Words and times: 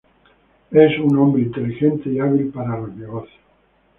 Es 0.71 0.97
un 0.97 1.15
hombre 1.19 1.43
inteligente 1.43 2.09
y 2.09 2.17
hábil 2.19 2.47
para 2.47 2.75
los 2.79 2.91
negocios. 2.95 3.37